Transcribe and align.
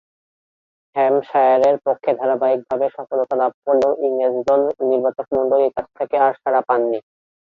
হ্যাম্পশায়ারের 0.95 1.75
পক্ষে 1.85 2.11
ধারাবাহিকভাবে 2.19 2.87
সফলতা 2.97 3.35
লাভ 3.41 3.51
করলেও 3.65 3.91
ইংরেজ 4.05 4.35
দল 4.47 4.61
নির্বাচকমণ্ডলীর 4.89 5.75
কাছ 5.77 5.87
থেকে 5.97 6.15
আর 6.25 6.33
সাড়া 6.41 6.61
পাননি। 6.67 6.99